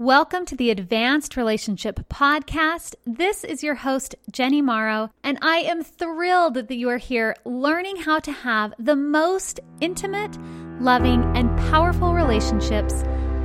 Welcome 0.00 0.44
to 0.44 0.54
the 0.54 0.70
Advanced 0.70 1.36
Relationship 1.36 2.08
Podcast. 2.08 2.94
This 3.04 3.42
is 3.42 3.64
your 3.64 3.74
host, 3.74 4.14
Jenny 4.30 4.62
Morrow, 4.62 5.10
and 5.24 5.40
I 5.42 5.56
am 5.56 5.82
thrilled 5.82 6.54
that 6.54 6.70
you 6.70 6.88
are 6.88 6.98
here 6.98 7.34
learning 7.44 7.96
how 7.96 8.20
to 8.20 8.30
have 8.30 8.74
the 8.78 8.94
most 8.94 9.58
intimate, 9.80 10.38
loving, 10.80 11.24
and 11.36 11.50
powerful 11.72 12.14
relationships 12.14 13.02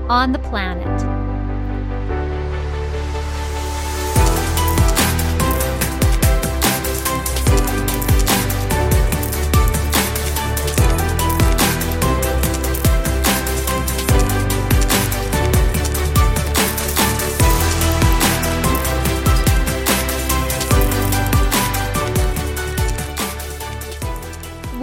on 0.10 0.32
the 0.32 0.38
planet. 0.38 1.23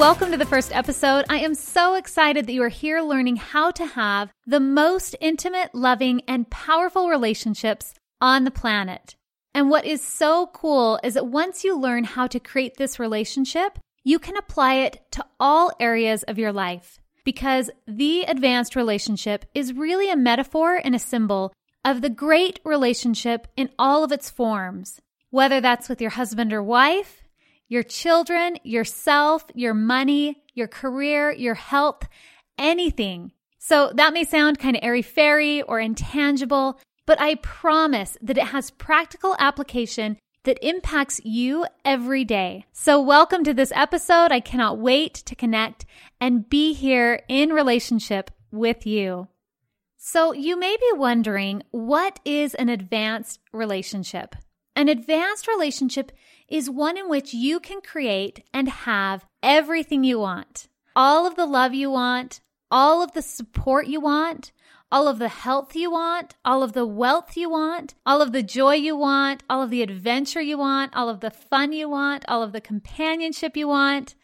Welcome 0.01 0.31
to 0.31 0.39
the 0.39 0.47
first 0.47 0.75
episode. 0.75 1.27
I 1.29 1.41
am 1.41 1.55
so 1.55 1.93
excited 1.93 2.47
that 2.47 2.55
you 2.55 2.63
are 2.63 2.71
here 2.71 3.03
learning 3.03 3.37
how 3.37 3.71
to 3.73 3.85
have 3.85 4.33
the 4.47 4.59
most 4.59 5.15
intimate, 5.21 5.75
loving, 5.75 6.23
and 6.27 6.49
powerful 6.49 7.11
relationships 7.11 7.93
on 8.19 8.45
the 8.45 8.51
planet. 8.51 9.15
And 9.53 9.69
what 9.69 9.85
is 9.85 10.03
so 10.03 10.47
cool 10.55 10.99
is 11.05 11.13
that 11.15 11.27
once 11.27 11.65
you 11.65 11.79
learn 11.79 12.05
how 12.05 12.27
to 12.29 12.41
create 12.41 12.79
this 12.79 12.99
relationship, 12.99 13.79
you 14.03 14.19
can 14.19 14.39
apply 14.39 14.77
it 14.77 15.03
to 15.11 15.27
all 15.39 15.71
areas 15.79 16.23
of 16.23 16.39
your 16.39 16.51
life 16.51 16.99
because 17.23 17.71
the 17.87 18.23
advanced 18.23 18.77
relationship 18.77 19.45
is 19.55 19.75
really 19.75 20.11
a 20.11 20.17
metaphor 20.17 20.81
and 20.83 20.95
a 20.95 20.99
symbol 20.99 21.53
of 21.85 22.01
the 22.01 22.09
great 22.09 22.59
relationship 22.65 23.49
in 23.55 23.69
all 23.79 24.03
of 24.03 24.13
its 24.13 24.31
forms, 24.31 24.99
whether 25.29 25.61
that's 25.61 25.91
with 25.91 26.01
your 26.01 26.13
husband 26.13 26.55
or 26.55 26.63
wife, 26.63 27.20
your 27.71 27.85
children, 27.85 28.59
yourself, 28.65 29.45
your 29.55 29.75
money, 29.75 30.43
your 30.55 30.67
career, 30.67 31.31
your 31.31 31.55
health, 31.55 32.03
anything. 32.59 33.31
So 33.59 33.93
that 33.95 34.13
may 34.13 34.25
sound 34.25 34.59
kind 34.59 34.77
of 34.77 34.83
airy 34.83 35.03
fairy 35.03 35.63
or 35.63 35.79
intangible, 35.79 36.81
but 37.07 37.21
I 37.21 37.37
promise 37.37 38.19
that 38.23 38.37
it 38.37 38.49
has 38.49 38.73
practical 38.73 39.37
application 39.39 40.19
that 40.43 40.59
impacts 40.67 41.21
you 41.23 41.65
every 41.85 42.25
day. 42.25 42.67
So 42.73 43.01
welcome 43.01 43.45
to 43.45 43.55
this 43.55 43.73
episode. 43.73 44.33
I 44.33 44.41
cannot 44.41 44.79
wait 44.79 45.15
to 45.15 45.37
connect 45.37 45.87
and 46.21 46.51
be 46.51 46.73
here 46.73 47.23
in 47.29 47.51
relationship 47.51 48.33
with 48.51 48.85
you. 48.85 49.29
So 49.97 50.33
you 50.33 50.59
may 50.59 50.77
be 50.77 50.99
wondering, 50.99 51.63
what 51.71 52.19
is 52.25 52.55
an 52.55 52.69
advanced 52.69 53.39
relationship? 53.53 54.35
An 54.77 54.89
advanced 54.89 55.49
relationship 55.49 56.13
is 56.49 56.71
one 56.71 56.97
in 56.97 57.09
which 57.09 57.35
you 57.35 57.61
can 57.61 57.81
create 57.81 58.45
and 58.53 58.69
have 58.69 59.27
everything 59.43 60.05
you 60.05 60.19
want. 60.19 60.69
All 60.97 61.27
of 61.27 61.37
the 61.37 61.47
love 61.47 61.75
you 61.75 61.91
want, 61.91 62.41
all 62.71 63.03
of 63.03 63.13
the 63.13 63.23
support 63.23 63.87
you 63.87 64.01
want, 64.01 64.53
all 64.93 65.07
of 65.07 65.19
the 65.19 65.29
health 65.29 65.77
you 65.77 65.91
want, 65.91 66.35
all 66.45 66.63
of 66.63 66.73
the 66.73 66.87
wealth 66.87 67.37
you 67.37 67.49
want, 67.49 67.95
all 68.05 68.21
of 68.21 68.33
the 68.33 68.43
joy 68.43 68.75
you 68.75 68.97
want, 68.97 69.43
all 69.49 69.63
of 69.63 69.71
the 69.71 69.83
adventure 69.83 70.41
you 70.41 70.59
want, 70.59 70.95
all 70.97 71.09
of 71.09 71.21
the 71.21 71.31
fun 71.31 71.73
you 71.73 71.89
want, 71.89 72.25
all 72.27 72.43
of 72.43 72.53
the 72.53 72.61
companionship 72.61 73.57
you 73.57 73.69
want, 73.69 74.15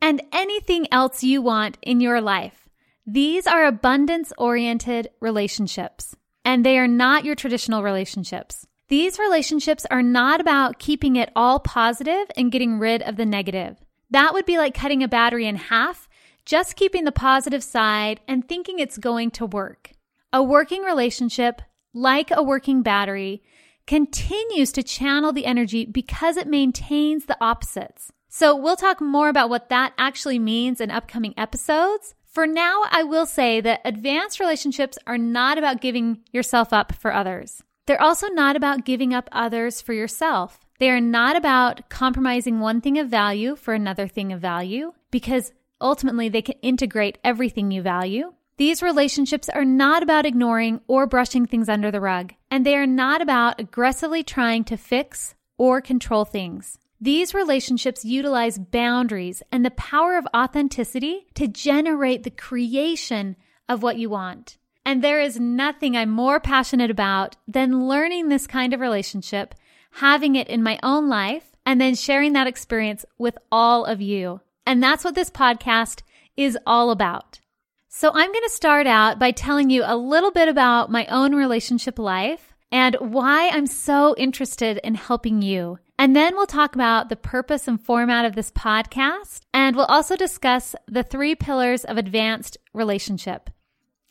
and 0.00 0.22
anything 0.32 0.86
else 0.90 1.22
you 1.22 1.42
want 1.42 1.76
in 1.82 2.00
your 2.00 2.20
life. 2.20 2.68
These 3.06 3.46
are 3.46 3.64
abundance 3.64 4.32
oriented 4.38 5.08
relationships, 5.20 6.14
and 6.44 6.64
they 6.64 6.78
are 6.78 6.88
not 6.88 7.24
your 7.24 7.34
traditional 7.34 7.82
relationships. 7.82 8.66
These 8.90 9.20
relationships 9.20 9.86
are 9.88 10.02
not 10.02 10.40
about 10.40 10.80
keeping 10.80 11.14
it 11.14 11.30
all 11.36 11.60
positive 11.60 12.28
and 12.36 12.50
getting 12.50 12.80
rid 12.80 13.02
of 13.02 13.14
the 13.14 13.24
negative. 13.24 13.76
That 14.10 14.34
would 14.34 14.46
be 14.46 14.58
like 14.58 14.74
cutting 14.74 15.04
a 15.04 15.06
battery 15.06 15.46
in 15.46 15.54
half, 15.54 16.08
just 16.44 16.74
keeping 16.74 17.04
the 17.04 17.12
positive 17.12 17.62
side 17.62 18.18
and 18.26 18.48
thinking 18.48 18.80
it's 18.80 18.98
going 18.98 19.30
to 19.32 19.46
work. 19.46 19.92
A 20.32 20.42
working 20.42 20.82
relationship, 20.82 21.62
like 21.94 22.32
a 22.32 22.42
working 22.42 22.82
battery, 22.82 23.44
continues 23.86 24.72
to 24.72 24.82
channel 24.82 25.32
the 25.32 25.46
energy 25.46 25.84
because 25.84 26.36
it 26.36 26.48
maintains 26.48 27.26
the 27.26 27.38
opposites. 27.40 28.10
So 28.28 28.56
we'll 28.56 28.74
talk 28.74 29.00
more 29.00 29.28
about 29.28 29.50
what 29.50 29.68
that 29.68 29.92
actually 29.98 30.40
means 30.40 30.80
in 30.80 30.90
upcoming 30.90 31.34
episodes. 31.36 32.16
For 32.26 32.44
now, 32.44 32.82
I 32.90 33.04
will 33.04 33.26
say 33.26 33.60
that 33.60 33.82
advanced 33.84 34.40
relationships 34.40 34.98
are 35.06 35.18
not 35.18 35.58
about 35.58 35.80
giving 35.80 36.24
yourself 36.32 36.72
up 36.72 36.90
for 36.92 37.14
others. 37.14 37.62
They're 37.90 38.00
also 38.00 38.28
not 38.28 38.54
about 38.54 38.84
giving 38.84 39.12
up 39.12 39.28
others 39.32 39.80
for 39.80 39.92
yourself. 39.92 40.60
They 40.78 40.90
are 40.90 41.00
not 41.00 41.34
about 41.34 41.88
compromising 41.88 42.60
one 42.60 42.80
thing 42.80 42.98
of 43.00 43.08
value 43.08 43.56
for 43.56 43.74
another 43.74 44.06
thing 44.06 44.32
of 44.32 44.40
value 44.40 44.92
because 45.10 45.50
ultimately 45.80 46.28
they 46.28 46.40
can 46.40 46.54
integrate 46.62 47.18
everything 47.24 47.72
you 47.72 47.82
value. 47.82 48.32
These 48.58 48.80
relationships 48.80 49.48
are 49.48 49.64
not 49.64 50.04
about 50.04 50.24
ignoring 50.24 50.82
or 50.86 51.08
brushing 51.08 51.46
things 51.46 51.68
under 51.68 51.90
the 51.90 52.00
rug, 52.00 52.32
and 52.48 52.64
they 52.64 52.76
are 52.76 52.86
not 52.86 53.22
about 53.22 53.58
aggressively 53.58 54.22
trying 54.22 54.62
to 54.66 54.76
fix 54.76 55.34
or 55.58 55.80
control 55.80 56.24
things. 56.24 56.78
These 57.00 57.34
relationships 57.34 58.04
utilize 58.04 58.56
boundaries 58.56 59.42
and 59.50 59.64
the 59.64 59.72
power 59.72 60.16
of 60.16 60.28
authenticity 60.32 61.26
to 61.34 61.48
generate 61.48 62.22
the 62.22 62.30
creation 62.30 63.34
of 63.68 63.82
what 63.82 63.98
you 63.98 64.10
want. 64.10 64.58
And 64.84 65.02
there 65.02 65.20
is 65.20 65.38
nothing 65.38 65.96
I'm 65.96 66.10
more 66.10 66.40
passionate 66.40 66.90
about 66.90 67.36
than 67.46 67.86
learning 67.86 68.28
this 68.28 68.46
kind 68.46 68.72
of 68.72 68.80
relationship, 68.80 69.54
having 69.92 70.36
it 70.36 70.48
in 70.48 70.62
my 70.62 70.78
own 70.82 71.08
life, 71.08 71.56
and 71.66 71.80
then 71.80 71.94
sharing 71.94 72.32
that 72.32 72.46
experience 72.46 73.04
with 73.18 73.36
all 73.52 73.84
of 73.84 74.00
you. 74.00 74.40
And 74.66 74.82
that's 74.82 75.04
what 75.04 75.14
this 75.14 75.30
podcast 75.30 76.02
is 76.36 76.58
all 76.66 76.90
about. 76.90 77.40
So 77.88 78.10
I'm 78.10 78.32
going 78.32 78.44
to 78.44 78.50
start 78.50 78.86
out 78.86 79.18
by 79.18 79.32
telling 79.32 79.68
you 79.68 79.82
a 79.84 79.96
little 79.96 80.30
bit 80.30 80.48
about 80.48 80.90
my 80.90 81.06
own 81.06 81.34
relationship 81.34 81.98
life 81.98 82.54
and 82.72 82.94
why 83.00 83.48
I'm 83.48 83.66
so 83.66 84.14
interested 84.16 84.78
in 84.84 84.94
helping 84.94 85.42
you. 85.42 85.78
And 85.98 86.14
then 86.16 86.34
we'll 86.34 86.46
talk 86.46 86.74
about 86.74 87.08
the 87.08 87.16
purpose 87.16 87.68
and 87.68 87.80
format 87.80 88.24
of 88.24 88.34
this 88.34 88.50
podcast. 88.52 89.40
And 89.52 89.76
we'll 89.76 89.86
also 89.86 90.16
discuss 90.16 90.74
the 90.86 91.02
three 91.02 91.34
pillars 91.34 91.84
of 91.84 91.98
advanced 91.98 92.56
relationship. 92.72 93.50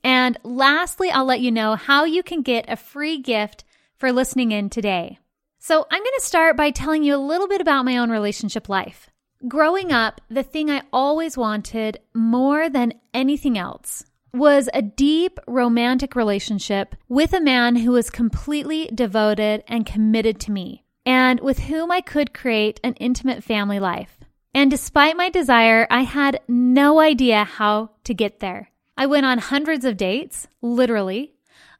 And 0.03 0.37
lastly, 0.43 1.09
I'll 1.11 1.25
let 1.25 1.41
you 1.41 1.51
know 1.51 1.75
how 1.75 2.05
you 2.05 2.23
can 2.23 2.41
get 2.41 2.65
a 2.67 2.75
free 2.75 3.19
gift 3.19 3.63
for 3.97 4.11
listening 4.11 4.51
in 4.51 4.69
today. 4.69 5.19
So, 5.59 5.85
I'm 5.91 6.01
going 6.01 6.19
to 6.19 6.25
start 6.25 6.55
by 6.55 6.71
telling 6.71 7.03
you 7.03 7.15
a 7.15 7.17
little 7.17 7.47
bit 7.47 7.61
about 7.61 7.85
my 7.85 7.97
own 7.97 8.09
relationship 8.09 8.69
life. 8.69 9.09
Growing 9.47 9.91
up, 9.91 10.21
the 10.29 10.43
thing 10.43 10.69
I 10.69 10.83
always 10.91 11.37
wanted 11.37 11.99
more 12.13 12.69
than 12.69 12.93
anything 13.13 13.57
else 13.57 14.03
was 14.33 14.69
a 14.73 14.81
deep 14.81 15.39
romantic 15.47 16.15
relationship 16.15 16.95
with 17.07 17.33
a 17.33 17.41
man 17.41 17.77
who 17.77 17.91
was 17.91 18.09
completely 18.09 18.89
devoted 18.93 19.63
and 19.67 19.85
committed 19.85 20.39
to 20.41 20.51
me, 20.51 20.83
and 21.05 21.39
with 21.39 21.59
whom 21.59 21.91
I 21.91 22.01
could 22.01 22.33
create 22.33 22.79
an 22.83 22.93
intimate 22.95 23.43
family 23.43 23.79
life. 23.79 24.17
And 24.53 24.71
despite 24.71 25.17
my 25.17 25.29
desire, 25.29 25.87
I 25.89 26.01
had 26.01 26.41
no 26.47 26.99
idea 26.99 27.43
how 27.43 27.91
to 28.03 28.13
get 28.13 28.39
there. 28.39 28.68
I 28.99 29.05
went 29.05 29.25
on 29.25 29.37
hundreds 29.37 29.85
of 29.85 29.95
dates, 29.95 30.49
literally. 30.61 31.33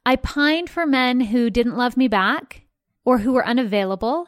I 0.06 0.16
pined 0.16 0.70
for 0.70 0.86
men 0.86 1.20
who 1.20 1.50
didn't 1.50 1.76
love 1.76 1.94
me 1.94 2.08
back 2.08 2.62
or 3.04 3.18
who 3.18 3.34
were 3.34 3.46
unavailable. 3.46 4.26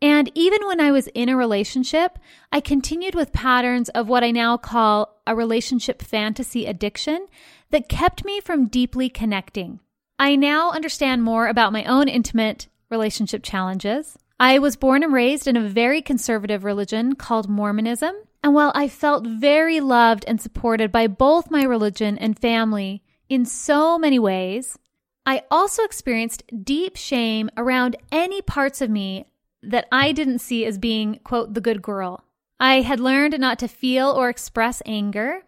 And 0.00 0.30
even 0.36 0.64
when 0.64 0.80
I 0.80 0.92
was 0.92 1.08
in 1.08 1.28
a 1.28 1.36
relationship, 1.36 2.20
I 2.52 2.60
continued 2.60 3.16
with 3.16 3.32
patterns 3.32 3.88
of 3.88 4.08
what 4.08 4.22
I 4.22 4.30
now 4.30 4.56
call 4.56 5.20
a 5.26 5.34
relationship 5.34 6.02
fantasy 6.02 6.66
addiction 6.66 7.26
that 7.70 7.88
kept 7.88 8.24
me 8.24 8.40
from 8.40 8.68
deeply 8.68 9.08
connecting. 9.08 9.80
I 10.16 10.36
now 10.36 10.70
understand 10.70 11.24
more 11.24 11.48
about 11.48 11.72
my 11.72 11.82
own 11.82 12.06
intimate 12.06 12.68
relationship 12.90 13.42
challenges. 13.42 14.16
I 14.38 14.60
was 14.60 14.76
born 14.76 15.02
and 15.02 15.12
raised 15.12 15.48
in 15.48 15.56
a 15.56 15.68
very 15.68 16.00
conservative 16.00 16.62
religion 16.62 17.16
called 17.16 17.48
Mormonism. 17.48 18.14
And 18.44 18.52
while 18.52 18.72
I 18.74 18.88
felt 18.88 19.26
very 19.26 19.80
loved 19.80 20.26
and 20.28 20.38
supported 20.38 20.92
by 20.92 21.06
both 21.06 21.50
my 21.50 21.62
religion 21.62 22.18
and 22.18 22.38
family 22.38 23.02
in 23.26 23.46
so 23.46 23.98
many 23.98 24.18
ways, 24.18 24.78
I 25.24 25.44
also 25.50 25.82
experienced 25.82 26.42
deep 26.62 26.96
shame 26.96 27.48
around 27.56 27.96
any 28.12 28.42
parts 28.42 28.82
of 28.82 28.90
me 28.90 29.24
that 29.62 29.88
I 29.90 30.12
didn't 30.12 30.40
see 30.40 30.66
as 30.66 30.76
being, 30.76 31.20
quote, 31.24 31.54
the 31.54 31.62
good 31.62 31.80
girl. 31.80 32.22
I 32.60 32.82
had 32.82 33.00
learned 33.00 33.40
not 33.40 33.58
to 33.60 33.66
feel 33.66 34.10
or 34.10 34.28
express 34.28 34.82
anger. 34.84 35.40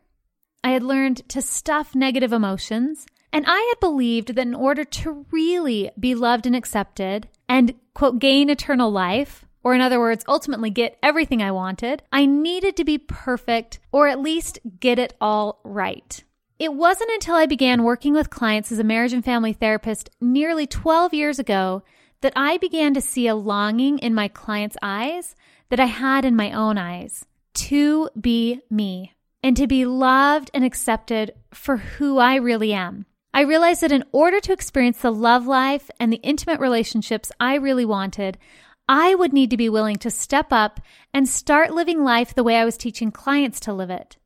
I 0.64 0.70
had 0.70 0.82
learned 0.82 1.28
to 1.28 1.42
stuff 1.42 1.94
negative 1.94 2.32
emotions. 2.32 3.04
And 3.30 3.44
I 3.46 3.60
had 3.74 3.78
believed 3.78 4.28
that 4.28 4.38
in 4.38 4.54
order 4.54 4.84
to 4.84 5.26
really 5.30 5.90
be 6.00 6.14
loved 6.14 6.46
and 6.46 6.56
accepted 6.56 7.28
and, 7.46 7.74
quote, 7.92 8.20
gain 8.20 8.48
eternal 8.48 8.90
life, 8.90 9.45
or 9.66 9.74
in 9.74 9.80
other 9.80 9.98
words, 9.98 10.24
ultimately 10.28 10.70
get 10.70 10.96
everything 11.02 11.42
I 11.42 11.50
wanted, 11.50 12.00
I 12.12 12.24
needed 12.24 12.76
to 12.76 12.84
be 12.84 12.98
perfect 12.98 13.80
or 13.90 14.06
at 14.06 14.20
least 14.20 14.60
get 14.78 15.00
it 15.00 15.12
all 15.20 15.58
right. 15.64 16.22
It 16.60 16.72
wasn't 16.72 17.10
until 17.10 17.34
I 17.34 17.46
began 17.46 17.82
working 17.82 18.12
with 18.12 18.30
clients 18.30 18.70
as 18.70 18.78
a 18.78 18.84
marriage 18.84 19.12
and 19.12 19.24
family 19.24 19.52
therapist 19.52 20.08
nearly 20.20 20.68
12 20.68 21.14
years 21.14 21.40
ago 21.40 21.82
that 22.20 22.32
I 22.36 22.58
began 22.58 22.94
to 22.94 23.00
see 23.00 23.26
a 23.26 23.34
longing 23.34 23.98
in 23.98 24.14
my 24.14 24.28
clients' 24.28 24.76
eyes 24.82 25.34
that 25.70 25.80
I 25.80 25.86
had 25.86 26.24
in 26.24 26.36
my 26.36 26.52
own 26.52 26.78
eyes 26.78 27.26
to 27.54 28.08
be 28.20 28.60
me 28.70 29.14
and 29.42 29.56
to 29.56 29.66
be 29.66 29.84
loved 29.84 30.48
and 30.54 30.64
accepted 30.64 31.32
for 31.52 31.78
who 31.78 32.18
I 32.18 32.36
really 32.36 32.72
am. 32.72 33.04
I 33.34 33.40
realized 33.40 33.80
that 33.80 33.90
in 33.90 34.04
order 34.12 34.38
to 34.40 34.52
experience 34.52 34.98
the 34.98 35.10
love 35.10 35.48
life 35.48 35.90
and 35.98 36.12
the 36.12 36.22
intimate 36.22 36.60
relationships 36.60 37.32
I 37.40 37.56
really 37.56 37.84
wanted, 37.84 38.38
I 38.88 39.14
would 39.14 39.32
need 39.32 39.50
to 39.50 39.56
be 39.56 39.68
willing 39.68 39.96
to 39.96 40.10
step 40.10 40.52
up 40.52 40.80
and 41.12 41.28
start 41.28 41.74
living 41.74 42.04
life 42.04 42.34
the 42.34 42.44
way 42.44 42.56
I 42.56 42.64
was 42.64 42.76
teaching 42.76 43.10
clients 43.10 43.58
to 43.60 43.72
live 43.72 43.90
it 43.90 44.16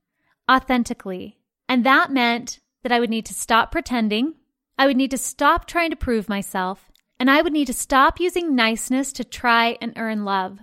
authentically. 0.51 1.39
And 1.69 1.85
that 1.85 2.11
meant 2.11 2.59
that 2.83 2.93
I 2.93 3.01
would 3.01 3.11
need 3.11 3.27
to 3.27 3.35
stop 3.35 3.71
pretending, 3.71 4.35
I 4.77 4.87
would 4.87 4.97
need 4.97 5.11
to 5.13 5.19
stop 5.19 5.67
trying 5.67 5.91
to 5.91 5.97
prove 5.97 6.29
myself, 6.29 6.91
and 7.19 7.31
I 7.31 7.43
would 7.43 7.53
need 7.53 7.67
to 7.67 7.75
stop 7.75 8.19
using 8.19 8.55
niceness 8.55 9.13
to 9.13 9.25
try 9.25 9.77
and 9.81 9.93
earn 9.97 10.25
love. 10.25 10.59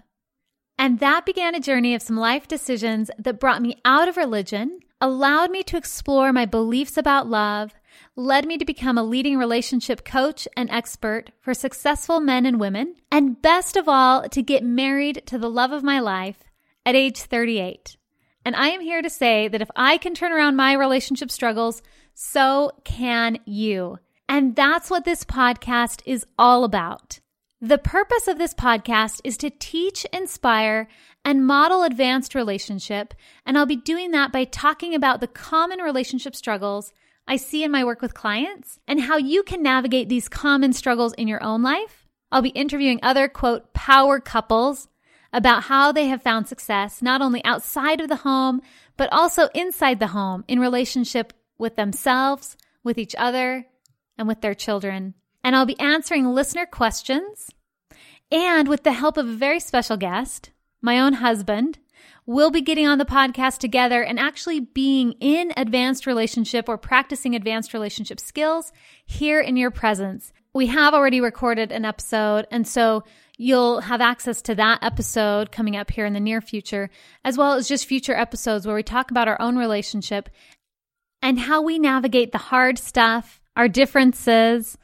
And 0.77 0.99
that 0.99 1.25
began 1.25 1.55
a 1.55 1.59
journey 1.59 1.95
of 1.95 2.01
some 2.01 2.17
life 2.17 2.47
decisions 2.47 3.09
that 3.17 3.39
brought 3.39 3.61
me 3.61 3.77
out 3.85 4.07
of 4.07 4.17
religion, 4.17 4.79
allowed 4.99 5.51
me 5.51 5.63
to 5.63 5.77
explore 5.77 6.33
my 6.33 6.45
beliefs 6.45 6.97
about 6.97 7.27
love, 7.27 7.73
led 8.15 8.45
me 8.45 8.57
to 8.57 8.65
become 8.65 8.97
a 8.97 9.03
leading 9.03 9.37
relationship 9.37 10.03
coach 10.03 10.47
and 10.55 10.69
expert 10.69 11.31
for 11.39 11.53
successful 11.53 12.19
men 12.19 12.45
and 12.45 12.59
women, 12.59 12.95
and 13.11 13.41
best 13.41 13.75
of 13.75 13.87
all, 13.87 14.27
to 14.29 14.41
get 14.41 14.63
married 14.63 15.23
to 15.25 15.37
the 15.37 15.49
love 15.49 15.71
of 15.71 15.83
my 15.83 15.99
life 15.99 16.43
at 16.85 16.95
age 16.95 17.19
38. 17.19 17.97
And 18.45 18.55
I 18.55 18.69
am 18.69 18.81
here 18.81 19.01
to 19.01 19.09
say 19.09 19.47
that 19.47 19.61
if 19.61 19.69
I 19.75 19.97
can 19.97 20.13
turn 20.13 20.31
around 20.31 20.55
my 20.55 20.73
relationship 20.73 21.29
struggles, 21.31 21.81
so 22.13 22.71
can 22.83 23.39
you. 23.45 23.99
And 24.29 24.55
that's 24.55 24.89
what 24.89 25.05
this 25.05 25.23
podcast 25.23 26.01
is 26.05 26.25
all 26.39 26.63
about. 26.63 27.19
The 27.59 27.77
purpose 27.77 28.27
of 28.27 28.37
this 28.37 28.53
podcast 28.53 29.19
is 29.23 29.35
to 29.37 29.49
teach, 29.49 30.05
inspire, 30.13 30.87
and 31.25 31.45
model 31.45 31.83
advanced 31.83 32.35
relationship. 32.35 33.13
And 33.45 33.57
I'll 33.57 33.65
be 33.65 33.75
doing 33.75 34.11
that 34.11 34.31
by 34.31 34.43
talking 34.43 34.93
about 34.93 35.21
the 35.21 35.27
common 35.27 35.79
relationship 35.79 36.35
struggles 36.35 36.93
I 37.27 37.35
see 37.35 37.63
in 37.63 37.71
my 37.71 37.83
work 37.83 38.01
with 38.01 38.13
clients 38.13 38.79
and 38.87 39.01
how 39.01 39.17
you 39.17 39.43
can 39.43 39.61
navigate 39.61 40.07
these 40.07 40.29
common 40.29 40.71
struggles 40.71 41.13
in 41.13 41.27
your 41.27 41.43
own 41.43 41.61
life. 41.61 42.07
I'll 42.31 42.41
be 42.41 42.49
interviewing 42.49 42.99
other, 43.03 43.27
quote, 43.27 43.73
power 43.73 44.19
couples 44.19 44.87
about 45.33 45.63
how 45.63 45.91
they 45.91 46.07
have 46.07 46.21
found 46.21 46.47
success, 46.47 47.01
not 47.01 47.21
only 47.21 47.43
outside 47.43 47.99
of 47.99 48.07
the 48.07 48.17
home, 48.17 48.61
but 48.95 49.11
also 49.11 49.49
inside 49.53 49.99
the 49.99 50.07
home 50.07 50.45
in 50.47 50.59
relationship 50.59 51.33
with 51.57 51.75
themselves, 51.75 52.55
with 52.83 52.97
each 52.97 53.15
other, 53.17 53.65
and 54.17 54.27
with 54.27 54.41
their 54.41 54.55
children. 54.55 55.13
And 55.43 55.55
I'll 55.55 55.65
be 55.65 55.79
answering 55.79 56.25
listener 56.27 56.65
questions. 56.65 57.51
And 58.31 58.67
with 58.67 58.83
the 58.83 58.93
help 58.93 59.17
of 59.17 59.27
a 59.27 59.33
very 59.33 59.59
special 59.59 59.97
guest, 59.97 60.51
my 60.81 60.99
own 60.99 61.13
husband, 61.13 61.79
we'll 62.25 62.51
be 62.51 62.61
getting 62.61 62.87
on 62.87 62.97
the 62.97 63.05
podcast 63.05 63.57
together 63.57 64.03
and 64.03 64.19
actually 64.19 64.59
being 64.59 65.13
in 65.19 65.51
advanced 65.57 66.05
relationship 66.05 66.67
or 66.67 66.77
practicing 66.77 67.35
advanced 67.35 67.73
relationship 67.73 68.19
skills 68.19 68.71
here 69.05 69.39
in 69.39 69.57
your 69.57 69.71
presence. 69.71 70.31
We 70.53 70.67
have 70.67 70.93
already 70.93 71.21
recorded 71.21 71.71
an 71.71 71.85
episode, 71.85 72.47
and 72.51 72.67
so 72.67 73.03
you'll 73.37 73.81
have 73.81 74.01
access 74.01 74.41
to 74.43 74.55
that 74.55 74.79
episode 74.81 75.51
coming 75.51 75.75
up 75.75 75.91
here 75.91 76.05
in 76.05 76.13
the 76.13 76.19
near 76.19 76.41
future, 76.41 76.89
as 77.23 77.37
well 77.37 77.53
as 77.53 77.67
just 77.67 77.85
future 77.85 78.15
episodes 78.15 78.65
where 78.65 78.75
we 78.75 78.83
talk 78.83 79.11
about 79.11 79.27
our 79.27 79.39
own 79.39 79.57
relationship 79.57 80.29
and 81.21 81.39
how 81.39 81.61
we 81.61 81.79
navigate 81.79 82.31
the 82.31 82.37
hard 82.37 82.77
stuff, 82.77 83.39
our 83.55 83.67
differences, 83.67 84.77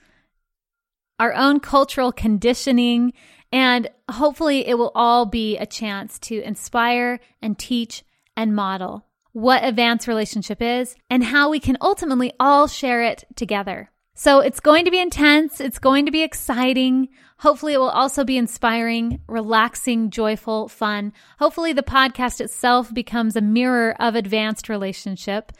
our 1.20 1.34
own 1.34 1.60
cultural 1.60 2.12
conditioning, 2.12 3.14
and 3.54 3.88
hopefully, 4.10 4.68
it 4.68 4.80
will 4.80 4.92
all 4.96 5.28
be 5.28 5.58
a 5.58 5.68
chance 5.68 6.18
to 6.20 6.42
inspire 6.42 7.20
and 7.40 7.58
teach 7.58 8.04
and 8.36 8.56
model 8.56 9.06
what 9.32 9.64
advanced 9.64 10.08
relationship 10.08 10.60
is 10.60 10.96
and 11.08 11.24
how 11.24 11.52
we 11.52 11.60
can 11.60 11.78
ultimately 11.80 12.34
all 12.40 12.68
share 12.68 13.04
it 13.04 13.26
together. 13.36 13.92
So 14.16 14.40
it's 14.40 14.60
going 14.60 14.86
to 14.86 14.92
be 14.92 15.00
intense. 15.00 15.62
It's 15.62 15.78
going 15.78 16.08
to 16.08 16.12
be 16.12 16.24
exciting. 16.24 17.10
Hopefully, 17.38 17.74
it 17.74 17.80
will 17.80 17.90
also 17.90 18.24
be 18.24 18.38
inspiring, 18.38 19.22
relaxing, 19.28 20.10
joyful, 20.10 20.68
fun. 20.68 21.14
Hopefully, 21.38 21.74
the 21.74 21.84
podcast 21.84 22.42
itself 22.42 22.92
becomes 22.92 23.36
a 23.36 23.42
mirror 23.42 23.96
of 24.00 24.16
advanced 24.16 24.68
relationship. 24.68 25.52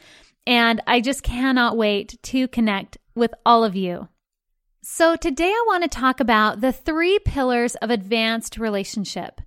And 0.48 0.82
I 0.88 1.00
just 1.00 1.22
cannot 1.22 1.76
wait 1.76 2.20
to 2.24 2.48
connect 2.48 2.98
with 3.14 3.32
all 3.46 3.62
of 3.62 3.76
you. 3.76 4.08
So, 4.86 5.16
today 5.16 5.48
I 5.48 5.64
want 5.66 5.82
to 5.82 5.88
talk 5.88 6.20
about 6.20 6.60
the 6.60 6.70
three 6.70 7.18
pillars 7.18 7.74
of 7.76 7.88
advanced 7.88 8.58
relationship 8.58 9.40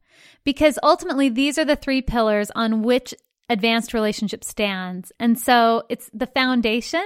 because 0.44 0.80
ultimately 0.82 1.30
these 1.30 1.60
are 1.60 1.64
the 1.64 1.76
three 1.76 2.02
pillars 2.02 2.50
on 2.56 2.82
which 2.82 3.14
advanced 3.48 3.94
relationship 3.94 4.44
stands. 4.44 5.12
And 5.20 5.38
so 5.38 5.84
it's 5.90 6.10
the 6.12 6.26
foundation. 6.26 7.06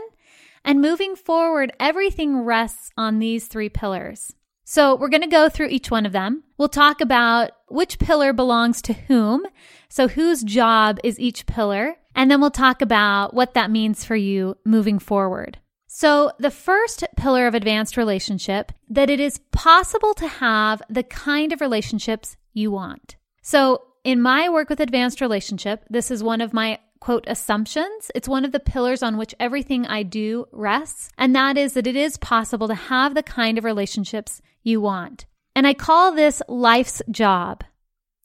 And 0.64 0.80
moving 0.80 1.18
forward, 1.18 1.74
everything 1.78 2.38
rests 2.38 2.90
on 2.96 3.20
these 3.20 3.48
three 3.48 3.68
pillars. 3.68 4.32
So 4.64 4.96
we're 4.96 5.10
going 5.10 5.24
to 5.24 5.28
go 5.28 5.50
through 5.50 5.68
each 5.68 5.92
one 5.92 6.06
of 6.06 6.14
them. 6.14 6.46
We'll 6.58 6.70
talk 6.70 7.02
about 7.02 7.52
which 7.68 8.00
pillar 8.00 8.32
belongs 8.32 8.82
to 8.84 8.94
whom. 8.94 9.46
So 9.90 10.08
whose 10.08 10.42
job 10.42 11.00
is 11.04 11.20
each 11.20 11.48
pillar. 11.48 11.98
And 12.16 12.32
then 12.32 12.40
we'll 12.40 12.50
talk 12.50 12.82
about 12.82 13.34
what 13.34 13.56
that 13.56 13.72
means 13.72 14.06
for 14.06 14.16
you 14.16 14.56
moving 14.64 15.00
forward. 15.00 15.58
So, 16.02 16.32
the 16.40 16.50
first 16.50 17.04
pillar 17.16 17.46
of 17.46 17.54
advanced 17.54 17.96
relationship 17.96 18.72
that 18.90 19.12
it 19.12 19.20
is 19.20 19.38
possible 19.52 20.16
to 20.16 20.28
have 20.28 20.82
the 20.90 21.04
kind 21.04 21.54
of 21.54 21.62
relationships 21.62 22.38
you 22.54 22.72
want. 22.72 23.18
So, 23.44 23.84
in 24.04 24.20
my 24.20 24.50
work 24.50 24.68
with 24.68 24.80
advanced 24.80 25.22
relationship, 25.22 25.86
this 25.92 26.10
is 26.10 26.24
one 26.24 26.42
of 26.42 26.54
my 26.54 26.80
quote 27.00 27.26
assumptions. 27.28 28.10
It's 28.16 28.28
one 28.28 28.46
of 28.46 28.52
the 28.52 28.60
pillars 28.60 29.04
on 29.04 29.16
which 29.16 29.36
everything 29.40 29.86
I 29.86 30.02
do 30.02 30.48
rests, 30.52 31.12
and 31.20 31.36
that 31.36 31.56
is 31.56 31.74
that 31.74 31.86
it 31.86 31.96
is 31.96 32.18
possible 32.18 32.68
to 32.68 32.74
have 32.74 33.14
the 33.14 33.22
kind 33.22 33.60
of 33.60 33.64
relationships 33.64 34.42
you 34.64 34.82
want. 34.82 35.26
And 35.56 35.68
I 35.68 35.76
call 35.76 36.14
this 36.14 36.42
life's 36.48 37.04
job. 37.12 37.64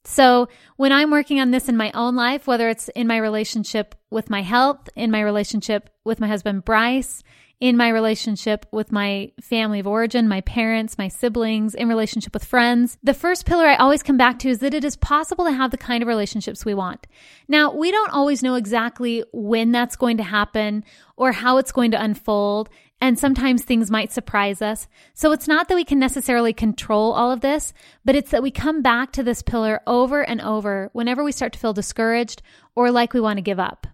So, 0.03 0.47
when 0.77 0.91
I'm 0.91 1.11
working 1.11 1.39
on 1.39 1.51
this 1.51 1.69
in 1.69 1.77
my 1.77 1.91
own 1.93 2.15
life, 2.15 2.47
whether 2.47 2.69
it's 2.69 2.89
in 2.89 3.05
my 3.05 3.17
relationship 3.17 3.93
with 4.09 4.31
my 4.31 4.41
health, 4.41 4.89
in 4.95 5.11
my 5.11 5.21
relationship 5.21 5.91
with 6.03 6.19
my 6.19 6.27
husband 6.27 6.65
Bryce, 6.65 7.21
in 7.59 7.75
my 7.75 7.89
relationship 7.89 8.67
with 8.71 8.91
my 8.91 9.31
family 9.41 9.79
of 9.79 9.87
origin, 9.87 10.27
my 10.27 10.41
parents, 10.41 10.97
my 10.97 11.07
siblings, 11.07 11.73
in 11.73 11.89
relationship 11.89 12.33
with 12.33 12.43
friends. 12.43 12.97
The 13.03 13.15
first 13.15 13.45
pillar 13.45 13.65
I 13.65 13.75
always 13.75 14.03
come 14.03 14.17
back 14.17 14.37
to 14.39 14.49
is 14.49 14.59
that 14.59 14.75
it 14.75 14.83
is 14.83 14.95
possible 14.95 15.45
to 15.45 15.51
have 15.51 15.71
the 15.71 15.77
kind 15.77 16.03
of 16.03 16.07
relationships 16.07 16.65
we 16.65 16.75
want. 16.75 17.07
Now, 17.47 17.73
we 17.73 17.91
don't 17.91 18.13
always 18.13 18.43
know 18.43 18.55
exactly 18.55 19.23
when 19.33 19.71
that's 19.71 19.95
going 19.95 20.17
to 20.17 20.23
happen 20.23 20.83
or 21.15 21.31
how 21.31 21.57
it's 21.57 21.71
going 21.71 21.91
to 21.91 22.01
unfold. 22.01 22.69
And 22.99 23.17
sometimes 23.17 23.63
things 23.63 23.91
might 23.91 24.11
surprise 24.11 24.61
us. 24.61 24.87
So 25.13 25.31
it's 25.31 25.47
not 25.47 25.67
that 25.67 25.75
we 25.75 25.83
can 25.83 25.99
necessarily 25.99 26.53
control 26.53 27.13
all 27.13 27.31
of 27.31 27.41
this, 27.41 27.73
but 28.03 28.15
it's 28.15 28.31
that 28.31 28.41
we 28.41 28.49
come 28.49 28.81
back 28.81 29.11
to 29.13 29.23
this 29.23 29.43
pillar 29.43 29.81
over 29.85 30.21
and 30.21 30.41
over 30.41 30.89
whenever 30.93 31.23
we 31.23 31.31
start 31.31 31.53
to 31.53 31.59
feel 31.59 31.73
discouraged 31.73 32.41
or 32.75 32.89
like 32.91 33.13
we 33.13 33.21
want 33.21 33.37
to 33.37 33.43
give 33.43 33.59
up. 33.59 33.85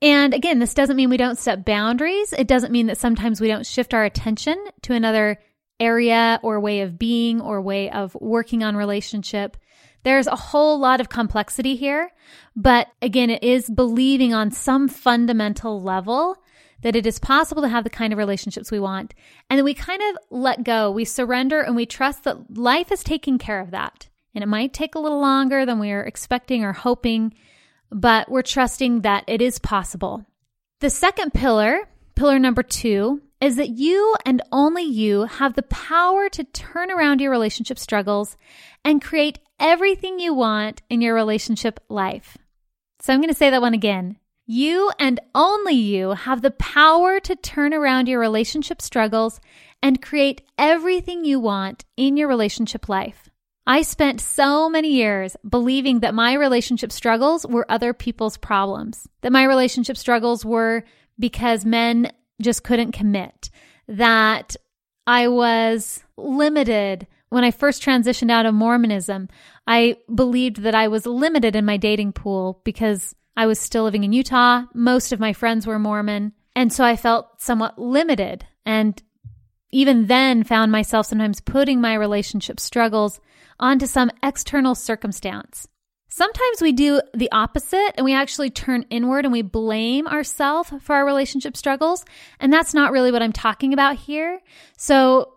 And 0.00 0.32
again, 0.32 0.58
this 0.58 0.74
doesn't 0.74 0.96
mean 0.96 1.10
we 1.10 1.16
don't 1.16 1.38
set 1.38 1.64
boundaries. 1.64 2.32
It 2.32 2.46
doesn't 2.46 2.72
mean 2.72 2.86
that 2.86 2.98
sometimes 2.98 3.40
we 3.40 3.48
don't 3.48 3.66
shift 3.66 3.94
our 3.94 4.04
attention 4.04 4.56
to 4.82 4.94
another 4.94 5.38
area 5.80 6.38
or 6.42 6.60
way 6.60 6.80
of 6.80 6.98
being 6.98 7.40
or 7.40 7.60
way 7.60 7.90
of 7.90 8.16
working 8.20 8.62
on 8.62 8.76
relationship. 8.76 9.56
There's 10.04 10.26
a 10.26 10.36
whole 10.36 10.78
lot 10.78 11.00
of 11.00 11.08
complexity 11.08 11.74
here, 11.76 12.10
but 12.54 12.88
again, 13.02 13.30
it 13.30 13.42
is 13.42 13.68
believing 13.68 14.32
on 14.32 14.50
some 14.50 14.88
fundamental 14.88 15.82
level 15.82 16.36
that 16.82 16.94
it 16.94 17.06
is 17.06 17.18
possible 17.18 17.62
to 17.62 17.68
have 17.68 17.82
the 17.82 17.90
kind 17.90 18.12
of 18.12 18.18
relationships 18.18 18.70
we 18.70 18.78
want. 18.78 19.14
And 19.50 19.58
then 19.58 19.64
we 19.64 19.74
kind 19.74 20.00
of 20.00 20.18
let 20.30 20.62
go, 20.62 20.92
we 20.92 21.04
surrender, 21.04 21.60
and 21.60 21.74
we 21.74 21.86
trust 21.86 22.24
that 22.24 22.56
life 22.56 22.92
is 22.92 23.02
taking 23.02 23.38
care 23.38 23.60
of 23.60 23.72
that. 23.72 24.08
And 24.34 24.44
it 24.44 24.48
might 24.48 24.72
take 24.72 24.94
a 24.94 25.00
little 25.00 25.20
longer 25.20 25.66
than 25.66 25.80
we 25.80 25.90
are 25.90 26.04
expecting 26.04 26.64
or 26.64 26.72
hoping 26.72 27.34
but 27.90 28.30
we're 28.30 28.42
trusting 28.42 29.02
that 29.02 29.24
it 29.26 29.40
is 29.40 29.58
possible. 29.58 30.24
The 30.80 30.90
second 30.90 31.34
pillar, 31.34 31.88
pillar 32.14 32.38
number 32.38 32.62
two, 32.62 33.22
is 33.40 33.56
that 33.56 33.70
you 33.70 34.16
and 34.24 34.42
only 34.50 34.82
you 34.82 35.24
have 35.24 35.54
the 35.54 35.62
power 35.62 36.28
to 36.28 36.44
turn 36.44 36.90
around 36.90 37.20
your 37.20 37.30
relationship 37.30 37.78
struggles 37.78 38.36
and 38.84 39.02
create 39.02 39.38
everything 39.60 40.18
you 40.18 40.34
want 40.34 40.82
in 40.90 41.00
your 41.00 41.14
relationship 41.14 41.80
life. 41.88 42.36
So 43.00 43.12
I'm 43.12 43.20
going 43.20 43.28
to 43.28 43.34
say 43.34 43.50
that 43.50 43.62
one 43.62 43.74
again. 43.74 44.18
You 44.46 44.90
and 44.98 45.20
only 45.34 45.74
you 45.74 46.10
have 46.10 46.42
the 46.42 46.50
power 46.52 47.20
to 47.20 47.36
turn 47.36 47.74
around 47.74 48.08
your 48.08 48.18
relationship 48.18 48.80
struggles 48.80 49.40
and 49.82 50.02
create 50.02 50.42
everything 50.56 51.24
you 51.24 51.38
want 51.38 51.84
in 51.96 52.16
your 52.16 52.28
relationship 52.28 52.88
life. 52.88 53.27
I 53.68 53.82
spent 53.82 54.22
so 54.22 54.70
many 54.70 54.92
years 54.92 55.36
believing 55.46 56.00
that 56.00 56.14
my 56.14 56.32
relationship 56.32 56.90
struggles 56.90 57.46
were 57.46 57.70
other 57.70 57.92
people's 57.92 58.38
problems, 58.38 59.06
that 59.20 59.30
my 59.30 59.44
relationship 59.44 59.98
struggles 59.98 60.42
were 60.42 60.84
because 61.18 61.66
men 61.66 62.10
just 62.40 62.64
couldn't 62.64 62.92
commit, 62.92 63.50
that 63.86 64.56
I 65.06 65.28
was 65.28 66.02
limited 66.16 67.06
when 67.28 67.44
I 67.44 67.50
first 67.50 67.82
transitioned 67.82 68.30
out 68.30 68.46
of 68.46 68.54
Mormonism. 68.54 69.28
I 69.66 69.98
believed 70.14 70.62
that 70.62 70.74
I 70.74 70.88
was 70.88 71.04
limited 71.04 71.54
in 71.54 71.66
my 71.66 71.76
dating 71.76 72.12
pool 72.12 72.62
because 72.64 73.14
I 73.36 73.44
was 73.44 73.60
still 73.60 73.84
living 73.84 74.02
in 74.02 74.14
Utah. 74.14 74.62
Most 74.72 75.12
of 75.12 75.20
my 75.20 75.34
friends 75.34 75.66
were 75.66 75.78
Mormon. 75.78 76.32
And 76.56 76.72
so 76.72 76.84
I 76.84 76.96
felt 76.96 77.42
somewhat 77.42 77.78
limited. 77.78 78.46
And 78.64 79.00
even 79.70 80.06
then, 80.06 80.42
found 80.42 80.72
myself 80.72 81.04
sometimes 81.04 81.42
putting 81.42 81.82
my 81.82 81.92
relationship 81.92 82.58
struggles 82.58 83.20
onto 83.60 83.86
some 83.86 84.10
external 84.22 84.74
circumstance. 84.74 85.68
Sometimes 86.10 86.62
we 86.62 86.72
do 86.72 87.00
the 87.14 87.30
opposite 87.32 87.92
and 87.96 88.04
we 88.04 88.14
actually 88.14 88.50
turn 88.50 88.86
inward 88.90 89.24
and 89.24 89.32
we 89.32 89.42
blame 89.42 90.06
ourselves 90.06 90.72
for 90.80 90.96
our 90.96 91.04
relationship 91.04 91.56
struggles. 91.56 92.04
And 92.40 92.52
that's 92.52 92.74
not 92.74 92.92
really 92.92 93.12
what 93.12 93.22
I'm 93.22 93.32
talking 93.32 93.72
about 93.72 93.96
here. 93.96 94.40
So 94.76 95.34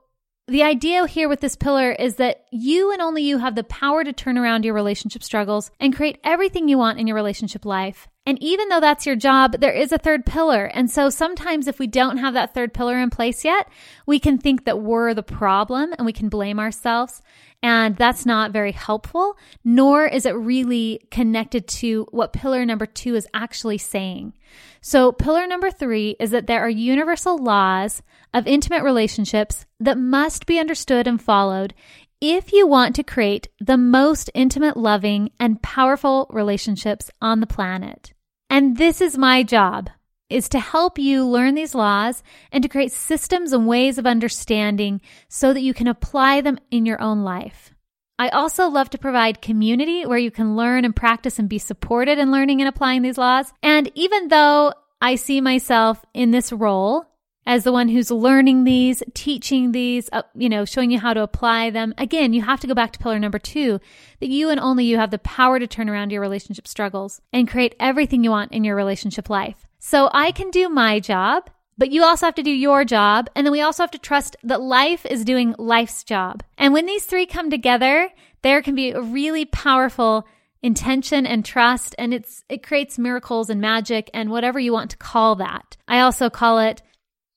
the 0.47 0.63
idea 0.63 1.05
here 1.07 1.29
with 1.29 1.39
this 1.39 1.55
pillar 1.55 1.91
is 1.91 2.15
that 2.15 2.45
you 2.51 2.91
and 2.91 3.01
only 3.01 3.23
you 3.23 3.37
have 3.37 3.55
the 3.55 3.63
power 3.63 4.03
to 4.03 4.11
turn 4.11 4.37
around 4.37 4.65
your 4.65 4.73
relationship 4.73 5.23
struggles 5.23 5.71
and 5.79 5.95
create 5.95 6.19
everything 6.23 6.67
you 6.67 6.77
want 6.77 6.99
in 6.99 7.07
your 7.07 7.15
relationship 7.15 7.63
life. 7.63 8.07
And 8.25 8.41
even 8.41 8.69
though 8.69 8.79
that's 8.79 9.05
your 9.05 9.15
job, 9.15 9.59
there 9.59 9.73
is 9.73 9.91
a 9.91 9.97
third 9.97 10.25
pillar. 10.25 10.65
And 10.65 10.91
so 10.91 11.09
sometimes 11.09 11.67
if 11.67 11.79
we 11.79 11.87
don't 11.87 12.17
have 12.17 12.33
that 12.33 12.53
third 12.53 12.73
pillar 12.73 12.97
in 12.99 13.09
place 13.09 13.45
yet, 13.45 13.67
we 14.05 14.19
can 14.19 14.37
think 14.37 14.65
that 14.65 14.81
we're 14.81 15.13
the 15.13 15.23
problem 15.23 15.93
and 15.97 16.05
we 16.05 16.13
can 16.13 16.29
blame 16.29 16.59
ourselves. 16.59 17.21
And 17.63 17.95
that's 17.95 18.25
not 18.25 18.51
very 18.51 18.71
helpful, 18.71 19.37
nor 19.63 20.05
is 20.05 20.25
it 20.25 20.35
really 20.35 21.01
connected 21.11 21.67
to 21.67 22.07
what 22.09 22.33
pillar 22.33 22.65
number 22.65 22.87
two 22.87 23.13
is 23.13 23.27
actually 23.35 23.77
saying. 23.77 24.33
So, 24.81 25.11
pillar 25.11 25.45
number 25.45 25.69
three 25.69 26.15
is 26.19 26.31
that 26.31 26.47
there 26.47 26.61
are 26.61 26.69
universal 26.69 27.37
laws 27.37 28.01
of 28.33 28.47
intimate 28.47 28.83
relationships 28.83 29.67
that 29.79 29.97
must 29.97 30.47
be 30.47 30.57
understood 30.57 31.05
and 31.05 31.21
followed 31.21 31.75
if 32.19 32.51
you 32.51 32.65
want 32.65 32.95
to 32.95 33.03
create 33.03 33.47
the 33.59 33.77
most 33.77 34.29
intimate, 34.33 34.77
loving, 34.77 35.31
and 35.39 35.61
powerful 35.61 36.27
relationships 36.31 37.11
on 37.21 37.41
the 37.41 37.47
planet. 37.47 38.13
And 38.49 38.77
this 38.77 39.01
is 39.01 39.17
my 39.17 39.43
job 39.43 39.89
is 40.31 40.49
to 40.49 40.59
help 40.59 40.97
you 40.97 41.25
learn 41.25 41.55
these 41.55 41.75
laws 41.75 42.23
and 42.51 42.63
to 42.63 42.69
create 42.69 42.91
systems 42.91 43.53
and 43.53 43.67
ways 43.67 43.97
of 43.97 44.05
understanding 44.05 45.01
so 45.27 45.53
that 45.53 45.61
you 45.61 45.73
can 45.73 45.87
apply 45.87 46.41
them 46.41 46.57
in 46.71 46.85
your 46.85 47.01
own 47.01 47.23
life. 47.23 47.73
I 48.17 48.29
also 48.29 48.67
love 48.67 48.89
to 48.91 48.97
provide 48.97 49.41
community 49.41 50.05
where 50.05 50.17
you 50.17 50.31
can 50.31 50.55
learn 50.55 50.85
and 50.85 50.95
practice 50.95 51.39
and 51.39 51.49
be 51.49 51.57
supported 51.57 52.19
in 52.19 52.31
learning 52.31 52.61
and 52.61 52.69
applying 52.69 53.01
these 53.01 53.17
laws. 53.17 53.51
And 53.63 53.91
even 53.95 54.27
though 54.27 54.73
I 55.01 55.15
see 55.15 55.41
myself 55.41 56.05
in 56.13 56.29
this 56.29 56.51
role 56.51 57.07
as 57.45 57.63
the 57.63 57.71
one 57.71 57.89
who's 57.89 58.11
learning 58.11 58.63
these, 58.63 59.01
teaching 59.13 59.71
these, 59.71 60.09
uh, 60.13 60.21
you 60.35 60.47
know, 60.47 60.65
showing 60.65 60.91
you 60.91 60.99
how 60.99 61.13
to 61.13 61.23
apply 61.23 61.71
them. 61.71 61.93
Again, 61.97 62.33
you 62.33 62.43
have 62.43 62.59
to 62.59 62.67
go 62.67 62.75
back 62.75 62.91
to 62.91 62.99
pillar 62.99 63.17
number 63.17 63.39
two 63.39 63.79
that 64.19 64.29
you 64.29 64.49
and 64.49 64.59
only 64.59 64.85
you 64.85 64.97
have 64.97 65.11
the 65.11 65.17
power 65.19 65.57
to 65.57 65.67
turn 65.67 65.89
around 65.89 66.11
your 66.11 66.21
relationship 66.21 66.67
struggles 66.67 67.21
and 67.33 67.49
create 67.49 67.75
everything 67.79 68.23
you 68.23 68.29
want 68.29 68.51
in 68.51 68.63
your 68.63 68.75
relationship 68.75 69.29
life. 69.29 69.67
So 69.83 70.11
I 70.13 70.31
can 70.31 70.51
do 70.51 70.69
my 70.69 70.99
job, 70.99 71.49
but 71.75 71.89
you 71.91 72.03
also 72.03 72.27
have 72.27 72.35
to 72.35 72.43
do 72.43 72.51
your 72.51 72.85
job. 72.85 73.31
And 73.35 73.47
then 73.47 73.51
we 73.51 73.61
also 73.61 73.81
have 73.81 73.89
to 73.91 73.97
trust 73.97 74.37
that 74.43 74.61
life 74.61 75.07
is 75.07 75.25
doing 75.25 75.55
life's 75.57 76.03
job. 76.03 76.43
And 76.55 76.71
when 76.71 76.85
these 76.85 77.05
three 77.05 77.25
come 77.25 77.49
together, 77.49 78.11
there 78.43 78.61
can 78.61 78.75
be 78.75 78.91
a 78.91 79.01
really 79.01 79.43
powerful 79.43 80.27
intention 80.61 81.25
and 81.25 81.43
trust 81.43 81.95
and 81.97 82.13
it's 82.13 82.43
it 82.47 82.61
creates 82.61 82.99
miracles 82.99 83.49
and 83.49 83.59
magic 83.59 84.11
and 84.13 84.29
whatever 84.29 84.59
you 84.59 84.71
want 84.71 84.91
to 84.91 84.97
call 84.97 85.33
that. 85.37 85.77
I 85.87 86.01
also 86.01 86.29
call 86.29 86.59
it 86.59 86.83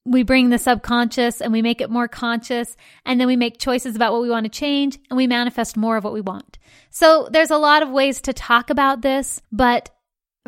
we 0.04 0.22
bring 0.22 0.50
the 0.50 0.58
subconscious 0.58 1.40
and 1.40 1.50
we 1.50 1.62
make 1.62 1.80
it 1.80 1.88
more 1.88 2.08
conscious 2.08 2.76
and 3.06 3.18
then 3.18 3.26
we 3.26 3.36
make 3.36 3.58
choices 3.58 3.96
about 3.96 4.12
what 4.12 4.20
we 4.20 4.28
want 4.28 4.44
to 4.44 4.50
change 4.50 4.98
and 5.08 5.16
we 5.16 5.26
manifest 5.26 5.78
more 5.78 5.96
of 5.96 6.04
what 6.04 6.12
we 6.12 6.20
want. 6.20 6.58
So 6.90 7.26
there's 7.32 7.50
a 7.50 7.56
lot 7.56 7.82
of 7.82 7.88
ways 7.88 8.20
to 8.20 8.34
talk 8.34 8.68
about 8.68 9.00
this, 9.00 9.40
but 9.50 9.88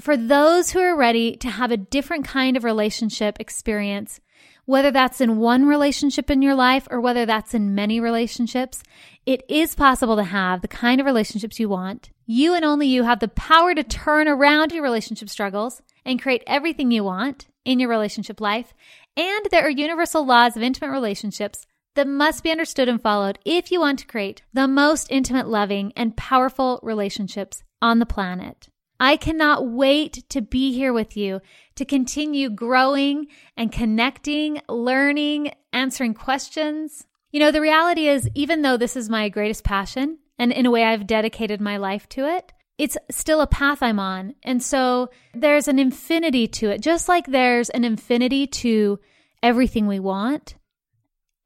for 0.00 0.16
those 0.16 0.70
who 0.70 0.80
are 0.80 0.96
ready 0.96 1.36
to 1.36 1.48
have 1.48 1.70
a 1.70 1.76
different 1.76 2.26
kind 2.26 2.56
of 2.56 2.64
relationship 2.64 3.36
experience, 3.40 4.20
whether 4.66 4.90
that's 4.90 5.20
in 5.20 5.38
one 5.38 5.66
relationship 5.66 6.30
in 6.30 6.42
your 6.42 6.54
life 6.54 6.86
or 6.90 7.00
whether 7.00 7.24
that's 7.24 7.54
in 7.54 7.74
many 7.74 8.00
relationships, 8.00 8.82
it 9.24 9.42
is 9.48 9.74
possible 9.74 10.16
to 10.16 10.24
have 10.24 10.60
the 10.60 10.68
kind 10.68 11.00
of 11.00 11.06
relationships 11.06 11.58
you 11.58 11.68
want. 11.68 12.10
You 12.26 12.54
and 12.54 12.64
only 12.64 12.88
you 12.88 13.04
have 13.04 13.20
the 13.20 13.28
power 13.28 13.74
to 13.74 13.82
turn 13.82 14.28
around 14.28 14.72
your 14.72 14.82
relationship 14.82 15.30
struggles 15.30 15.80
and 16.04 16.20
create 16.20 16.42
everything 16.46 16.90
you 16.90 17.04
want 17.04 17.46
in 17.64 17.78
your 17.78 17.88
relationship 17.88 18.40
life. 18.40 18.74
And 19.16 19.46
there 19.50 19.64
are 19.64 19.70
universal 19.70 20.26
laws 20.26 20.56
of 20.56 20.62
intimate 20.62 20.92
relationships 20.92 21.66
that 21.94 22.06
must 22.06 22.42
be 22.42 22.50
understood 22.50 22.88
and 22.88 23.00
followed 23.00 23.38
if 23.44 23.70
you 23.70 23.80
want 23.80 24.00
to 24.00 24.06
create 24.06 24.42
the 24.52 24.68
most 24.68 25.10
intimate, 25.10 25.48
loving, 25.48 25.92
and 25.96 26.16
powerful 26.16 26.80
relationships 26.82 27.62
on 27.80 27.98
the 27.98 28.06
planet. 28.06 28.68
I 28.98 29.16
cannot 29.16 29.68
wait 29.68 30.24
to 30.30 30.40
be 30.40 30.72
here 30.72 30.92
with 30.92 31.16
you 31.16 31.40
to 31.74 31.84
continue 31.84 32.48
growing 32.48 33.26
and 33.56 33.70
connecting, 33.70 34.60
learning, 34.68 35.52
answering 35.72 36.14
questions. 36.14 37.06
You 37.30 37.40
know, 37.40 37.50
the 37.50 37.60
reality 37.60 38.08
is, 38.08 38.28
even 38.34 38.62
though 38.62 38.76
this 38.76 38.96
is 38.96 39.10
my 39.10 39.28
greatest 39.28 39.64
passion, 39.64 40.18
and 40.38 40.52
in 40.52 40.66
a 40.66 40.70
way 40.70 40.84
I've 40.84 41.06
dedicated 41.06 41.60
my 41.60 41.76
life 41.76 42.08
to 42.10 42.26
it, 42.26 42.52
it's 42.78 42.96
still 43.10 43.40
a 43.40 43.46
path 43.46 43.82
I'm 43.82 43.98
on. 43.98 44.34
And 44.42 44.62
so 44.62 45.10
there's 45.34 45.68
an 45.68 45.78
infinity 45.78 46.46
to 46.48 46.70
it, 46.70 46.80
just 46.80 47.08
like 47.08 47.26
there's 47.26 47.70
an 47.70 47.84
infinity 47.84 48.46
to 48.46 48.98
everything 49.42 49.86
we 49.86 49.98
want. 49.98 50.56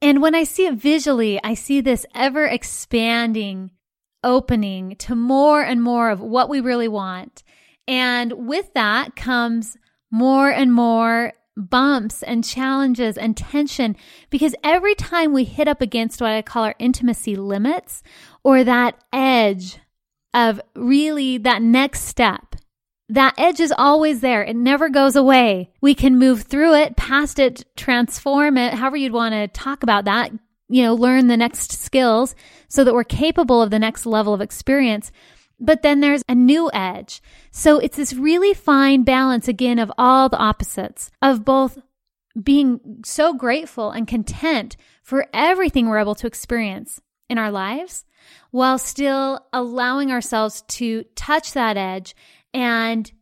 And 0.02 0.23
when 0.23 0.35
I 0.35 0.45
see 0.45 0.66
it 0.66 0.75
visually, 0.75 1.40
I 1.42 1.54
see 1.54 1.80
this 1.80 2.07
ever 2.14 2.47
expanding 2.47 3.71
opening 4.23 4.97
to 4.97 5.15
more 5.15 5.62
and 5.62 5.83
more 5.83 6.11
of 6.11 6.21
what 6.21 6.49
we 6.49 6.61
really 6.61 6.89
want. 6.89 7.43
And 7.89 8.33
with 8.47 8.73
that 8.75 9.17
comes 9.17 9.77
more 10.11 10.50
and 10.50 10.73
more 10.73 11.33
bumps 11.57 12.23
and 12.23 12.45
challenges 12.45 13.19
and 13.19 13.37
tension 13.37 13.97
because 14.31 14.55
every 14.65 14.95
time 14.95 15.33
we 15.33 15.45
hit 15.45 15.69
up 15.69 15.81
against 15.81 16.21
what 16.21 16.31
I 16.31 16.43
call 16.43 16.65
our 16.65 16.75
intimacy 16.79 17.37
limits 17.37 18.03
or 18.43 18.65
that 18.65 18.97
edge 19.12 19.79
of 20.33 20.61
really 20.75 21.39
that 21.39 21.62
next 21.62 22.03
step, 22.03 22.57
that 23.09 23.35
edge 23.37 23.59
is 23.61 23.75
always 23.77 24.21
there. 24.21 24.43
It 24.43 24.55
never 24.55 24.89
goes 24.89 25.17
away. 25.17 25.73
We 25.81 25.95
can 25.95 26.19
move 26.19 26.43
through 26.43 26.75
it, 26.75 26.97
past 26.97 27.39
it, 27.39 27.65
transform 27.77 28.57
it, 28.57 28.75
however 28.75 28.97
you'd 28.97 29.12
want 29.12 29.35
to 29.35 29.49
talk 29.49 29.83
about 29.83 30.05
that, 30.05 30.31
you 30.71 30.85
know, 30.85 30.95
learn 30.95 31.27
the 31.27 31.37
next 31.37 31.73
skills 31.73 32.35
so 32.69 32.85
that 32.85 32.95
we're 32.95 33.05
capable 33.05 33.61
of 33.61 33.71
the 33.71 33.79
next 33.79 34.07
level 34.07 34.33
of 34.33 34.41
experience. 34.41 35.11
But 35.59 35.83
then 35.83 36.00
there's 36.00 36.23
a 36.29 36.35
new 36.35 36.71
edge. 36.73 37.21
So 37.50 37.79
it's 37.79 37.97
this 37.97 38.15
really 38.15 38.55
fine 38.55 39.03
balance 39.03 39.49
again 39.49 39.79
of 39.79 39.93
all 39.99 40.29
the 40.29 40.39
opposites 40.39 41.11
of 41.21 41.45
both 41.45 41.79
being 42.41 43.00
so 43.05 43.35
grateful 43.35 43.91
and 43.91 44.07
content 44.07 44.77
for 45.03 45.27
everything 45.35 45.89
we're 45.89 45.99
able 45.99 46.15
to 46.15 46.29
experience 46.29 47.00
in 47.29 47.37
our 47.37 47.50
lives 47.50 48.05
while 48.53 48.79
still 48.79 49.45
allowing 49.53 50.12
ourselves 50.12 50.62
to 50.69 51.05
touch 51.17 51.53
that 51.53 51.77
edge 51.77 52.15
and 52.55 53.12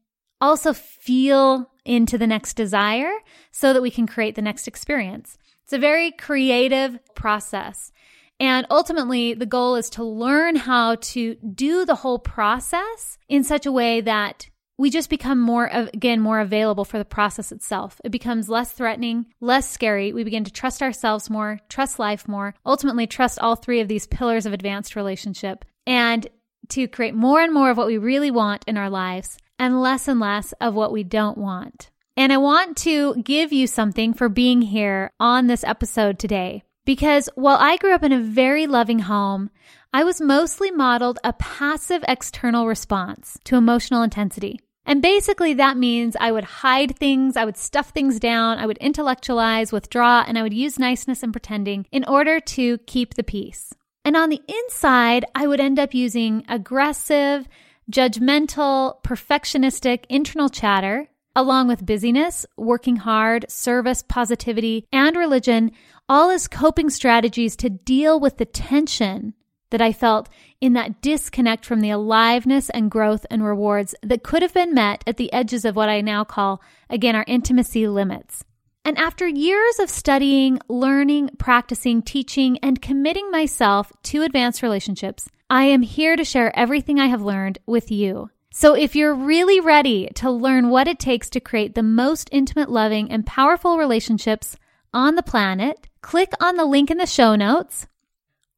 also 0.40 0.72
feel 0.72 1.70
into 1.84 2.18
the 2.18 2.26
next 2.26 2.54
desire 2.54 3.12
so 3.50 3.72
that 3.72 3.82
we 3.82 3.90
can 3.90 4.06
create 4.06 4.34
the 4.34 4.42
next 4.42 4.68
experience. 4.68 5.38
It's 5.68 5.74
a 5.74 5.78
very 5.78 6.12
creative 6.12 6.98
process. 7.14 7.92
And 8.40 8.66
ultimately, 8.70 9.34
the 9.34 9.44
goal 9.44 9.76
is 9.76 9.90
to 9.90 10.02
learn 10.02 10.56
how 10.56 10.94
to 10.94 11.34
do 11.34 11.84
the 11.84 11.96
whole 11.96 12.18
process 12.18 13.18
in 13.28 13.44
such 13.44 13.66
a 13.66 13.72
way 13.72 14.00
that 14.00 14.48
we 14.78 14.88
just 14.88 15.10
become 15.10 15.38
more, 15.38 15.66
again, 15.66 16.22
more 16.22 16.40
available 16.40 16.86
for 16.86 16.96
the 16.96 17.04
process 17.04 17.52
itself. 17.52 18.00
It 18.02 18.12
becomes 18.12 18.48
less 18.48 18.72
threatening, 18.72 19.26
less 19.42 19.70
scary. 19.70 20.14
We 20.14 20.24
begin 20.24 20.44
to 20.44 20.50
trust 20.50 20.80
ourselves 20.80 21.28
more, 21.28 21.60
trust 21.68 21.98
life 21.98 22.26
more, 22.26 22.54
ultimately, 22.64 23.06
trust 23.06 23.38
all 23.38 23.54
three 23.54 23.80
of 23.80 23.88
these 23.88 24.06
pillars 24.06 24.46
of 24.46 24.54
advanced 24.54 24.96
relationship, 24.96 25.66
and 25.86 26.26
to 26.70 26.88
create 26.88 27.14
more 27.14 27.42
and 27.42 27.52
more 27.52 27.70
of 27.70 27.76
what 27.76 27.88
we 27.88 27.98
really 27.98 28.30
want 28.30 28.64
in 28.66 28.78
our 28.78 28.88
lives 28.88 29.36
and 29.58 29.82
less 29.82 30.08
and 30.08 30.18
less 30.18 30.52
of 30.62 30.72
what 30.72 30.92
we 30.92 31.04
don't 31.04 31.36
want. 31.36 31.90
And 32.18 32.32
I 32.32 32.36
want 32.38 32.76
to 32.78 33.14
give 33.22 33.52
you 33.52 33.68
something 33.68 34.12
for 34.12 34.28
being 34.28 34.60
here 34.60 35.12
on 35.20 35.46
this 35.46 35.62
episode 35.62 36.18
today. 36.18 36.64
Because 36.84 37.28
while 37.36 37.58
I 37.60 37.76
grew 37.76 37.94
up 37.94 38.02
in 38.02 38.10
a 38.10 38.18
very 38.18 38.66
loving 38.66 38.98
home, 38.98 39.50
I 39.92 40.02
was 40.02 40.20
mostly 40.20 40.72
modeled 40.72 41.20
a 41.22 41.32
passive 41.34 42.04
external 42.08 42.66
response 42.66 43.38
to 43.44 43.54
emotional 43.54 44.02
intensity. 44.02 44.58
And 44.84 45.00
basically, 45.00 45.54
that 45.54 45.76
means 45.76 46.16
I 46.18 46.32
would 46.32 46.42
hide 46.42 46.98
things, 46.98 47.36
I 47.36 47.44
would 47.44 47.56
stuff 47.56 47.90
things 47.90 48.18
down, 48.18 48.58
I 48.58 48.66
would 48.66 48.78
intellectualize, 48.78 49.70
withdraw, 49.70 50.24
and 50.26 50.36
I 50.36 50.42
would 50.42 50.52
use 50.52 50.76
niceness 50.76 51.22
and 51.22 51.32
pretending 51.32 51.86
in 51.92 52.02
order 52.02 52.40
to 52.40 52.78
keep 52.78 53.14
the 53.14 53.22
peace. 53.22 53.72
And 54.04 54.16
on 54.16 54.28
the 54.28 54.42
inside, 54.48 55.24
I 55.36 55.46
would 55.46 55.60
end 55.60 55.78
up 55.78 55.94
using 55.94 56.44
aggressive, 56.48 57.46
judgmental, 57.92 59.00
perfectionistic 59.04 60.04
internal 60.08 60.48
chatter 60.48 61.06
along 61.38 61.68
with 61.68 61.86
busyness, 61.86 62.44
working 62.56 62.96
hard, 62.96 63.46
service, 63.48 64.02
positivity, 64.02 64.84
and 64.92 65.16
religion, 65.16 65.70
all 66.08 66.30
as 66.30 66.48
coping 66.48 66.90
strategies 66.90 67.54
to 67.54 67.70
deal 67.70 68.18
with 68.18 68.38
the 68.38 68.44
tension 68.44 69.34
that 69.70 69.80
I 69.80 69.92
felt 69.92 70.28
in 70.60 70.72
that 70.72 71.00
disconnect 71.00 71.64
from 71.64 71.80
the 71.80 71.90
aliveness 71.90 72.70
and 72.70 72.90
growth 72.90 73.24
and 73.30 73.44
rewards 73.44 73.94
that 74.02 74.24
could 74.24 74.42
have 74.42 74.52
been 74.52 74.74
met 74.74 75.04
at 75.06 75.16
the 75.16 75.32
edges 75.32 75.64
of 75.64 75.76
what 75.76 75.88
I 75.88 76.00
now 76.00 76.24
call, 76.24 76.60
again, 76.90 77.14
our 77.14 77.24
intimacy 77.28 77.86
limits. 77.86 78.42
And 78.84 78.98
after 78.98 79.28
years 79.28 79.78
of 79.78 79.90
studying, 79.90 80.58
learning, 80.68 81.30
practicing, 81.38 82.02
teaching, 82.02 82.58
and 82.64 82.82
committing 82.82 83.30
myself 83.30 83.92
to 84.04 84.22
advanced 84.22 84.60
relationships, 84.60 85.28
I 85.48 85.64
am 85.64 85.82
here 85.82 86.16
to 86.16 86.24
share 86.24 86.58
everything 86.58 86.98
I 86.98 87.06
have 87.06 87.22
learned 87.22 87.60
with 87.64 87.92
you. 87.92 88.30
So 88.58 88.74
if 88.74 88.94
you're 88.96 89.14
really 89.14 89.60
ready 89.60 90.08
to 90.16 90.28
learn 90.28 90.68
what 90.68 90.88
it 90.88 90.98
takes 90.98 91.30
to 91.30 91.38
create 91.38 91.76
the 91.76 91.82
most 91.84 92.28
intimate, 92.32 92.68
loving, 92.68 93.08
and 93.08 93.24
powerful 93.24 93.78
relationships 93.78 94.56
on 94.92 95.14
the 95.14 95.22
planet, 95.22 95.86
click 96.00 96.32
on 96.40 96.56
the 96.56 96.64
link 96.64 96.90
in 96.90 96.98
the 96.98 97.06
show 97.06 97.36
notes 97.36 97.86